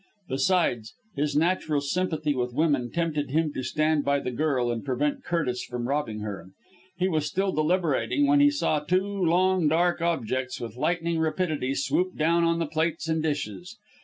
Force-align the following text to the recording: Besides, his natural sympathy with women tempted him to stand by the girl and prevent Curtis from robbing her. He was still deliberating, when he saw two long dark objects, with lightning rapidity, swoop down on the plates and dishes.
Besides, 0.27 0.95
his 1.15 1.35
natural 1.35 1.79
sympathy 1.79 2.33
with 2.33 2.55
women 2.55 2.89
tempted 2.91 3.29
him 3.29 3.53
to 3.53 3.61
stand 3.61 4.03
by 4.03 4.19
the 4.19 4.31
girl 4.31 4.71
and 4.71 4.83
prevent 4.83 5.23
Curtis 5.23 5.63
from 5.63 5.87
robbing 5.87 6.21
her. 6.21 6.47
He 6.97 7.07
was 7.07 7.27
still 7.27 7.51
deliberating, 7.51 8.25
when 8.25 8.39
he 8.39 8.49
saw 8.49 8.79
two 8.79 9.05
long 9.05 9.67
dark 9.67 10.01
objects, 10.01 10.59
with 10.59 10.75
lightning 10.75 11.19
rapidity, 11.19 11.75
swoop 11.75 12.15
down 12.17 12.43
on 12.43 12.57
the 12.57 12.65
plates 12.65 13.07
and 13.07 13.21
dishes. 13.21 13.77